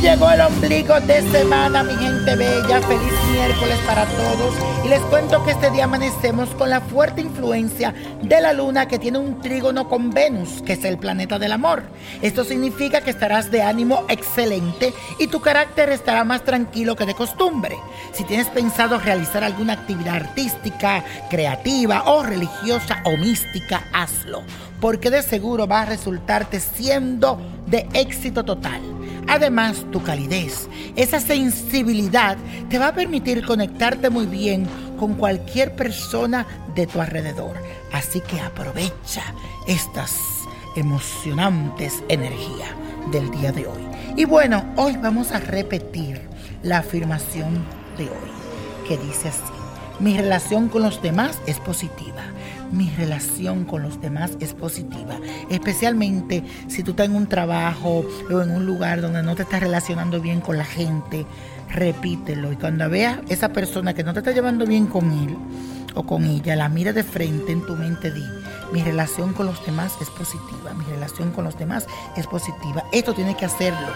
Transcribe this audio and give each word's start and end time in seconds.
Llegó 0.00 0.30
el 0.30 0.40
ombligo 0.40 0.98
de 1.00 1.20
semana, 1.30 1.82
mi 1.82 1.92
gente 1.94 2.34
bella. 2.34 2.80
Feliz 2.80 3.12
miércoles 3.32 3.78
para 3.86 4.06
todos. 4.06 4.54
Y 4.82 4.88
les 4.88 5.00
cuento 5.02 5.44
que 5.44 5.50
este 5.50 5.70
día 5.70 5.84
amanecemos 5.84 6.48
con 6.54 6.70
la 6.70 6.80
fuerte 6.80 7.20
influencia 7.20 7.92
de 8.22 8.40
la 8.40 8.54
luna 8.54 8.88
que 8.88 8.98
tiene 8.98 9.18
un 9.18 9.42
trígono 9.42 9.90
con 9.90 10.08
Venus, 10.08 10.62
que 10.62 10.72
es 10.72 10.84
el 10.84 10.96
planeta 10.96 11.38
del 11.38 11.52
amor. 11.52 11.82
Esto 12.22 12.44
significa 12.44 13.02
que 13.02 13.10
estarás 13.10 13.50
de 13.50 13.60
ánimo 13.60 14.06
excelente 14.08 14.94
y 15.18 15.26
tu 15.26 15.42
carácter 15.42 15.90
estará 15.90 16.24
más 16.24 16.44
tranquilo 16.44 16.96
que 16.96 17.04
de 17.04 17.14
costumbre. 17.14 17.76
Si 18.12 18.24
tienes 18.24 18.46
pensado 18.46 18.98
realizar 18.98 19.44
alguna 19.44 19.74
actividad 19.74 20.16
artística, 20.16 21.04
creativa 21.28 22.04
o 22.06 22.22
religiosa 22.22 23.02
o 23.04 23.18
mística, 23.18 23.84
hazlo. 23.92 24.44
Porque 24.80 25.10
de 25.10 25.20
seguro 25.20 25.66
va 25.66 25.82
a 25.82 25.84
resultarte 25.84 26.58
siendo 26.58 27.38
de 27.66 27.86
éxito 27.92 28.46
total. 28.46 28.80
Además, 29.28 29.84
tu 29.90 30.02
calidez, 30.02 30.68
esa 30.96 31.20
sensibilidad 31.20 32.36
te 32.68 32.78
va 32.78 32.88
a 32.88 32.94
permitir 32.94 33.44
conectarte 33.44 34.10
muy 34.10 34.26
bien 34.26 34.66
con 34.98 35.14
cualquier 35.14 35.74
persona 35.74 36.46
de 36.74 36.86
tu 36.86 37.00
alrededor. 37.00 37.56
Así 37.92 38.20
que 38.20 38.40
aprovecha 38.40 39.22
estas 39.66 40.18
emocionantes 40.76 42.02
energías 42.08 42.70
del 43.10 43.30
día 43.30 43.52
de 43.52 43.66
hoy. 43.66 43.86
Y 44.16 44.24
bueno, 44.24 44.64
hoy 44.76 44.96
vamos 44.96 45.32
a 45.32 45.40
repetir 45.40 46.20
la 46.62 46.78
afirmación 46.78 47.64
de 47.96 48.04
hoy, 48.04 48.86
que 48.86 48.98
dice 48.98 49.28
así. 49.28 49.40
Mi 49.98 50.16
relación 50.16 50.68
con 50.68 50.82
los 50.82 51.02
demás 51.02 51.38
es 51.46 51.58
positiva. 51.60 52.22
Mi 52.72 52.88
relación 52.90 53.64
con 53.64 53.82
los 53.82 54.00
demás 54.00 54.32
es 54.40 54.54
positiva. 54.54 55.18
Especialmente 55.48 56.44
si 56.68 56.82
tú 56.82 56.92
estás 56.92 57.06
en 57.06 57.16
un 57.16 57.26
trabajo 57.26 58.04
o 58.30 58.40
en 58.40 58.50
un 58.50 58.64
lugar 58.64 59.00
donde 59.00 59.22
no 59.22 59.34
te 59.34 59.42
estás 59.42 59.60
relacionando 59.60 60.20
bien 60.20 60.40
con 60.40 60.56
la 60.56 60.64
gente. 60.64 61.26
Repítelo. 61.68 62.52
Y 62.52 62.56
cuando 62.56 62.88
veas 62.88 63.18
esa 63.28 63.50
persona 63.50 63.94
que 63.94 64.04
no 64.04 64.12
te 64.12 64.20
está 64.20 64.32
llevando 64.32 64.66
bien 64.66 64.86
con 64.86 65.10
él 65.10 65.36
o 65.94 66.04
con 66.04 66.24
ella, 66.24 66.56
la 66.56 66.68
mira 66.68 66.92
de 66.92 67.02
frente 67.02 67.52
en 67.52 67.66
tu 67.66 67.76
mente, 67.76 68.12
di, 68.12 68.24
mi 68.72 68.82
relación 68.82 69.32
con 69.32 69.46
los 69.46 69.64
demás 69.66 69.94
es 70.00 70.08
positiva. 70.10 70.72
Mi 70.74 70.84
relación 70.84 71.32
con 71.32 71.44
los 71.44 71.58
demás 71.58 71.86
es 72.16 72.26
positiva. 72.26 72.84
Esto 72.92 73.14
tiene 73.14 73.36
que 73.36 73.46
hacerlo. 73.46 73.88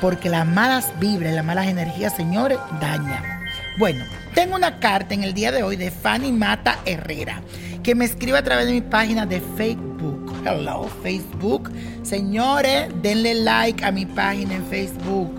Porque 0.00 0.28
las 0.28 0.46
malas 0.46 0.92
vibras, 1.00 1.34
las 1.34 1.44
malas 1.44 1.66
energías, 1.68 2.14
señores, 2.14 2.58
dañan. 2.80 3.35
Bueno, 3.78 4.06
tengo 4.34 4.56
una 4.56 4.78
carta 4.78 5.12
en 5.12 5.22
el 5.22 5.34
día 5.34 5.52
de 5.52 5.62
hoy 5.62 5.76
de 5.76 5.90
Fanny 5.90 6.32
Mata 6.32 6.78
Herrera, 6.86 7.42
que 7.82 7.94
me 7.94 8.06
escribe 8.06 8.38
a 8.38 8.42
través 8.42 8.64
de 8.64 8.72
mi 8.72 8.80
página 8.80 9.26
de 9.26 9.42
Facebook. 9.54 10.32
Hello, 10.46 10.88
Facebook. 11.02 11.70
Señores, 12.02 12.88
denle 13.02 13.34
like 13.34 13.84
a 13.84 13.92
mi 13.92 14.06
página 14.06 14.54
en 14.54 14.64
Facebook. 14.64 15.30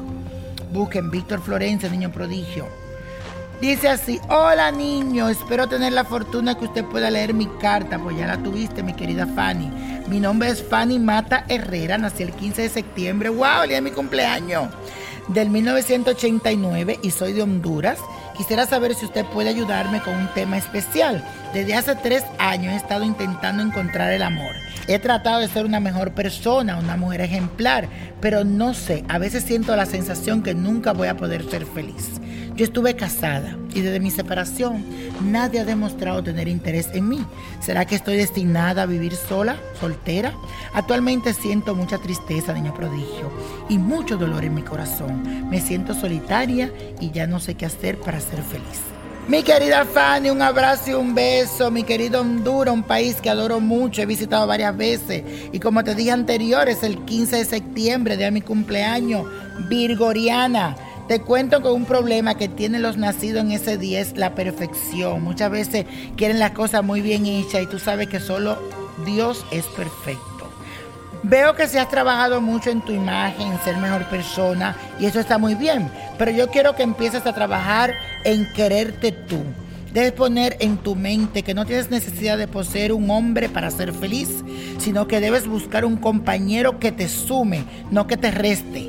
Busquen 0.72 1.10
Víctor 1.10 1.42
Florencia, 1.42 1.90
niño 1.90 2.12
prodigio. 2.12 2.68
Dice 3.60 3.90
así, 3.90 4.20
hola 4.30 4.72
niño, 4.72 5.30
espero 5.30 5.68
tener 5.68 5.94
la 5.94 6.04
fortuna 6.04 6.54
que 6.56 6.66
usted 6.66 6.86
pueda 6.86 7.10
leer 7.10 7.34
mi 7.34 7.48
carta, 7.60 7.98
pues 7.98 8.18
ya 8.18 8.28
la 8.28 8.38
tuviste, 8.38 8.84
mi 8.84 8.94
querida 8.94 9.26
Fanny. 9.26 9.72
Mi 10.10 10.20
nombre 10.20 10.50
es 10.50 10.62
Fanny 10.62 11.00
Mata 11.00 11.44
Herrera, 11.50 11.98
nací 11.98 12.22
el 12.22 12.34
15 12.34 12.62
de 12.62 12.70
septiembre, 12.70 13.30
wow, 13.30 13.64
el 13.64 13.70
día 13.70 13.78
de 13.78 13.82
mi 13.82 13.90
cumpleaños, 13.90 14.70
del 15.28 15.50
1989 15.50 17.00
y 17.02 17.10
soy 17.10 17.34
de 17.34 17.42
Honduras. 17.42 17.98
Quisiera 18.38 18.68
saber 18.68 18.94
si 18.94 19.06
usted 19.06 19.26
puede 19.26 19.50
ayudarme 19.50 20.00
con 20.02 20.16
un 20.16 20.28
tema 20.36 20.58
especial. 20.58 21.24
Desde 21.54 21.74
hace 21.74 21.96
tres 21.96 22.24
años 22.38 22.74
he 22.74 22.76
estado 22.76 23.04
intentando 23.04 23.64
encontrar 23.64 24.12
el 24.12 24.22
amor. 24.22 24.54
He 24.88 25.00
tratado 25.00 25.40
de 25.40 25.48
ser 25.48 25.66
una 25.66 25.80
mejor 25.80 26.12
persona, 26.12 26.78
una 26.78 26.98
mujer 26.98 27.22
ejemplar, 27.22 27.90
pero 28.22 28.44
no 28.44 28.76
sé, 28.76 29.04
a 29.10 29.18
veces 29.18 29.44
siento 29.44 29.76
la 29.76 29.88
sensación 29.88 30.44
que 30.44 30.54
nunca 30.54 30.94
voy 30.94 31.08
a 31.08 31.18
poder 31.18 31.50
ser 31.50 31.66
feliz. 31.66 32.22
Yo 32.58 32.66
estuve 32.66 32.96
casada 32.96 33.56
y 33.76 33.82
desde 33.82 34.00
mi 34.00 34.10
separación 34.10 34.84
nadie 35.22 35.60
ha 35.60 35.64
demostrado 35.64 36.24
tener 36.24 36.48
interés 36.48 36.90
en 36.92 37.08
mí. 37.08 37.24
¿Será 37.62 37.86
que 37.86 37.94
estoy 37.94 38.18
destinada 38.18 38.82
a 38.82 38.86
vivir 38.88 39.14
sola, 39.14 39.58
soltera? 39.80 40.34
Actualmente 40.74 41.36
siento 41.36 41.76
mucha 41.76 42.00
tristeza, 42.00 42.54
niño 42.54 42.74
prodigio, 42.74 43.32
y 43.70 43.78
mucho 43.78 44.18
dolor 44.18 44.44
en 44.44 44.56
mi 44.56 44.64
corazón. 44.64 45.48
Me 45.52 45.62
siento 45.62 45.94
solitaria 45.94 46.72
y 47.00 47.12
ya 47.12 47.28
no 47.28 47.40
sé 47.40 47.54
qué 47.54 47.68
hacer 47.68 48.00
para 48.00 48.20
ser 48.20 48.42
feliz. 48.42 48.82
Mi 49.28 49.44
querida 49.44 49.86
Fanny, 49.86 50.32
un 50.32 50.42
abrazo 50.42 50.90
y 50.90 50.94
un 50.96 51.14
beso. 51.14 51.70
Mi 51.70 51.84
querido 51.84 52.22
Honduras, 52.22 52.74
un 52.74 52.82
país 52.82 53.18
que 53.18 53.30
adoro 53.30 53.60
mucho, 53.60 54.02
he 54.02 54.08
visitado 54.08 54.48
varias 54.48 54.76
veces. 54.76 55.22
Y 55.52 55.60
como 55.60 55.84
te 55.84 55.94
dije 55.94 56.10
anterior, 56.10 56.68
es 56.70 56.82
el 56.82 57.06
15 57.06 57.36
de 57.36 57.46
septiembre, 57.46 58.18
de 58.18 58.32
mi 58.32 58.42
cumpleaños, 58.42 59.28
Virgoriana. 59.70 60.76
Te 61.08 61.22
cuento 61.22 61.62
con 61.62 61.72
un 61.72 61.86
problema 61.86 62.36
que 62.36 62.50
tienen 62.50 62.82
los 62.82 62.98
nacidos 62.98 63.42
en 63.42 63.54
ese 63.54 63.78
día 63.78 64.02
es 64.02 64.18
la 64.18 64.36
perfección. 64.36 65.24
Muchas 65.24 65.50
veces 65.50 65.86
quieren 66.18 66.38
las 66.38 66.52
cosas 66.52 66.84
muy 66.84 67.00
bien 67.00 67.26
hechas 67.26 67.64
y 67.64 67.68
tú 67.68 67.80
sabes 67.80 68.10
que 68.10 68.20
solo 68.20 68.58
Dios 69.06 69.46
es 69.52 69.64
perfecto. 69.68 70.52
Veo 71.24 71.56
que 71.56 71.70
se 71.70 71.80
has 71.80 71.90
trabajado 71.90 72.42
mucho 72.42 72.72
en 72.72 72.82
tu 72.82 72.92
imagen, 72.92 73.54
en 73.54 73.60
ser 73.62 73.78
mejor 73.78 74.04
persona 74.10 74.76
y 75.00 75.06
eso 75.06 75.22
está 75.22 75.38
muy 75.38 75.56
bien, 75.56 75.90
pero 76.18 76.32
yo 76.32 76.50
quiero 76.50 76.76
que 76.76 76.84
empieces 76.84 77.26
a 77.26 77.34
trabajar 77.34 77.94
en 78.26 78.46
quererte 78.52 79.14
tú. 79.14 79.42
Debes 79.94 80.12
poner 80.12 80.58
en 80.60 80.78
tu 80.78 80.96
mente 80.96 81.42
que 81.42 81.54
no 81.54 81.66
tienes 81.66 81.90
necesidad 81.90 82.38
de 82.38 82.50
poseer 82.50 82.92
un 82.92 83.10
hombre 83.10 83.48
para 83.48 83.72
ser 83.72 83.94
feliz, 83.94 84.44
sino 84.78 85.08
que 85.08 85.22
debes 85.22 85.48
buscar 85.48 85.86
un 85.86 85.96
compañero 85.96 86.80
que 86.80 86.92
te 86.92 87.08
sume, 87.08 87.64
no 87.92 88.08
que 88.08 88.18
te 88.18 88.30
reste. 88.30 88.87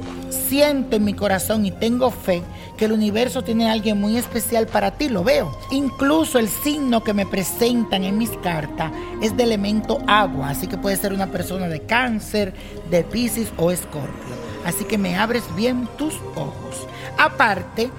Siento 0.49 0.97
en 0.97 1.05
mi 1.05 1.13
corazón 1.13 1.67
y 1.67 1.71
tengo 1.71 2.11
fe 2.11 2.43
que 2.79 2.87
el 2.87 2.93
universo 2.93 3.43
tiene 3.43 3.71
alguien 3.71 4.01
muy 4.01 4.17
especial 4.17 4.67
para 4.67 4.93
ti, 4.93 5.11
lo 5.11 5.23
veo. 5.23 5.55
Incluso 5.71 6.39
el 6.39 6.49
signo 6.49 7.05
que 7.05 7.13
me 7.13 7.27
presentan 7.27 8.05
en 8.05 8.17
mis 8.17 8.31
cartas 8.39 8.91
es 9.21 9.37
de 9.37 9.43
elemento 9.43 9.99
agua, 10.07 10.49
así 10.51 10.67
que 10.67 10.79
puede 10.79 10.97
ser 10.97 11.13
una 11.13 11.27
persona 11.27 11.69
de 11.69 11.81
cáncer, 11.81 12.55
de 12.91 13.05
Pisces 13.05 13.53
o 13.59 13.71
escorpio. 13.71 14.35
Así 14.65 14.85
que 14.85 14.97
me 14.97 15.19
abres 15.19 15.45
bien 15.55 15.87
tus 15.99 16.15
ojos. 16.35 16.87
Aparte, 17.19 17.91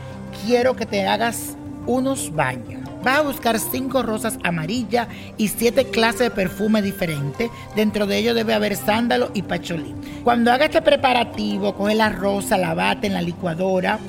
quiero 0.44 0.76
que 0.76 0.88
te 0.88 1.06
hagas 1.06 1.56
unos 1.86 2.34
baños. 2.34 2.79
Vas 3.04 3.20
a 3.20 3.22
buscar 3.22 3.60
cinco 3.60 4.04
rosas 4.04 4.38
amarillas 4.44 5.08
y 5.38 5.48
siete 5.48 5.86
clases 5.86 6.20
de 6.20 6.32
perfume 6.32 6.82
diferentes. 6.82 7.50
Dentro 7.76 8.06
de 8.06 8.18
ellos 8.18 8.36
debe 8.36 8.54
haber 8.54 8.76
sándalo 8.76 9.32
y 9.34 9.42
pacholí. 9.42 9.96
Cuando 10.24 10.52
haga 10.52 10.66
este 10.66 10.82
preparativo, 10.82 11.76
coge 11.76 11.96
la 11.96 12.10
rosa, 12.10 12.58
la 12.58 12.74
bate 12.74 13.08
en 13.08 13.14
la 13.14 13.22
licuadora, 13.22 14.00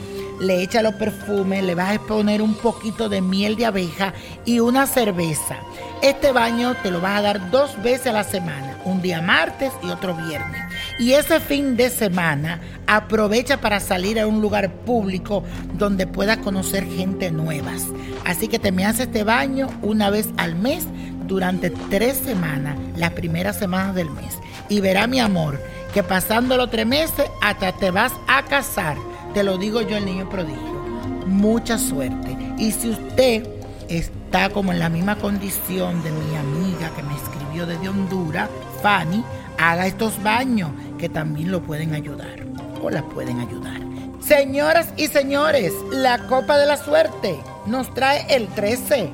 le 0.41 0.63
echa 0.63 0.83
los 0.83 0.95
perfumes, 0.95 1.63
le 1.63 1.75
vas 1.75 1.97
a 1.97 2.01
poner 2.01 2.43
un 2.43 2.55
poquito 2.55 3.09
de 3.09 3.21
miel 3.21 3.57
de 3.57 3.67
abeja 3.67 4.13
y 4.45 4.59
una 4.59 4.87
cerveza. 4.87 5.57
Este 6.03 6.33
baño 6.33 6.75
te 6.83 6.91
lo 6.91 7.01
vas 7.01 7.19
a 7.19 7.23
dar 7.23 7.51
dos 7.51 7.81
veces 7.83 8.09
a 8.09 8.13
la 8.13 8.25
semana, 8.25 8.79
un 8.85 9.03
día 9.03 9.21
martes 9.21 9.71
y 9.83 9.91
otro 9.91 10.15
viernes. 10.15 10.63
Y 11.01 11.15
ese 11.15 11.41
fin 11.41 11.79
de 11.79 11.89
semana 11.89 12.61
aprovecha 12.87 13.59
para 13.59 13.81
salir 13.81 14.21
a 14.21 14.27
un 14.27 14.43
lugar 14.43 14.71
público 14.71 15.43
donde 15.79 16.07
puedas 16.07 16.37
conocer 16.37 16.87
gente 16.87 17.31
nuevas. 17.31 17.87
Así 18.27 18.49
que 18.49 18.59
te 18.59 18.71
me 18.71 18.85
haces 18.85 19.07
este 19.07 19.25
baño 19.25 19.69
una 19.81 20.11
vez 20.11 20.29
al 20.37 20.57
mes 20.57 20.87
durante 21.27 21.71
tres 21.71 22.19
semanas, 22.19 22.77
las 22.97 23.13
primeras 23.13 23.59
semanas 23.59 23.95
del 23.95 24.11
mes. 24.11 24.39
Y 24.69 24.81
verá 24.81 25.07
mi 25.07 25.21
amor, 25.21 25.59
que 25.95 26.03
pasando 26.03 26.59
los 26.59 26.71
tres 26.71 26.87
meses 26.87 27.31
hasta 27.41 27.73
te 27.73 27.91
vas 27.91 28.13
a 28.29 28.43
casar. 28.45 28.99
Te 29.33 29.43
lo 29.43 29.57
digo 29.57 29.81
yo, 29.81 29.97
el 29.97 30.05
niño 30.05 30.29
prodigio. 30.29 30.85
Mucha 31.25 31.79
suerte. 31.79 32.37
Y 32.59 32.73
si 32.73 32.91
usted 32.91 33.49
está 33.89 34.51
como 34.51 34.71
en 34.71 34.79
la 34.79 34.91
misma 34.91 35.17
condición 35.17 36.03
de 36.03 36.11
mi 36.11 36.37
amiga 36.37 36.91
que 36.95 37.03
me 37.03 37.15
escribió 37.15 37.65
desde 37.65 37.89
Honduras, 37.89 38.51
Fanny, 38.83 39.25
haga 39.61 39.87
estos 39.87 40.23
baños 40.23 40.71
que 41.01 41.09
también 41.09 41.51
lo 41.51 41.63
pueden 41.63 41.95
ayudar 41.95 42.45
o 42.83 42.91
la 42.91 43.03
pueden 43.03 43.41
ayudar. 43.41 43.81
Señoras 44.21 44.93
y 44.99 45.07
señores, 45.07 45.73
la 45.91 46.27
Copa 46.27 46.59
de 46.59 46.67
la 46.67 46.77
Suerte 46.77 47.41
nos 47.67 47.93
trae 47.95 48.27
el 48.29 48.47
13, 48.49 49.09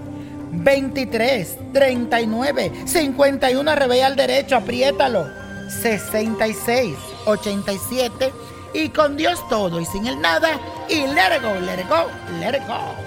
23, 0.50 1.58
39, 1.72 2.72
51, 2.84 3.76
revés 3.76 4.02
al 4.02 4.16
derecho, 4.16 4.56
apriétalo, 4.56 5.28
66, 5.68 6.96
87 7.24 8.32
y 8.74 8.88
con 8.88 9.16
Dios 9.16 9.38
todo 9.48 9.80
y 9.80 9.86
sin 9.86 10.06
el 10.08 10.20
nada 10.20 10.60
y 10.88 11.06
let 11.06 11.36
it 11.38 12.68
go. 12.68 13.06